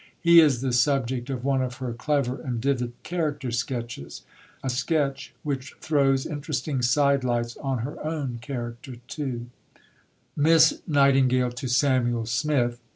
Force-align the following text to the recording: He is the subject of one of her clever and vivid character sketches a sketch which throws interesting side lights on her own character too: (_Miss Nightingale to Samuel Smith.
He 0.19 0.39
is 0.41 0.61
the 0.61 0.73
subject 0.73 1.29
of 1.29 1.43
one 1.43 1.61
of 1.61 1.75
her 1.75 1.93
clever 1.93 2.41
and 2.41 2.59
vivid 2.59 2.93
character 3.03 3.51
sketches 3.51 4.23
a 4.63 4.69
sketch 4.71 5.31
which 5.43 5.75
throws 5.79 6.25
interesting 6.25 6.81
side 6.81 7.23
lights 7.23 7.55
on 7.57 7.83
her 7.85 8.03
own 8.03 8.39
character 8.41 8.95
too: 9.07 9.51
(_Miss 10.35 10.81
Nightingale 10.87 11.51
to 11.51 11.67
Samuel 11.67 12.25
Smith. 12.25 12.79